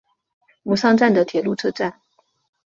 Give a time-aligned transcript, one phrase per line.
[0.63, 2.01] 吾桑站的铁路车站。